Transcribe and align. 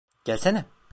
Gelsene. 0.25 0.65